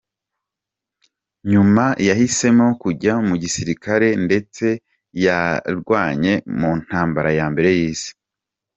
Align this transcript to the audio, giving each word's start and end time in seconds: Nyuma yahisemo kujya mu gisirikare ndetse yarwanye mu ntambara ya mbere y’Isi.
Nyuma 1.51 1.85
yahisemo 2.07 2.67
kujya 2.81 3.13
mu 3.27 3.35
gisirikare 3.41 4.07
ndetse 4.25 4.65
yarwanye 5.25 6.33
mu 6.59 6.71
ntambara 6.81 7.29
ya 7.39 7.47
mbere 7.53 7.69
y’Isi. 7.79 8.11